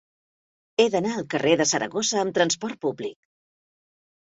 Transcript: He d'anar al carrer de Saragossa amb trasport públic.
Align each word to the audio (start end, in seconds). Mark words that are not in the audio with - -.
He 0.83 0.87
d'anar 0.95 1.11
al 1.17 1.27
carrer 1.35 1.51
de 1.61 1.67
Saragossa 1.73 2.19
amb 2.23 2.41
trasport 2.41 2.83
públic. 2.89 3.17